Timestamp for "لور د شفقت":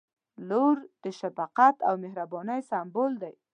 0.49-1.75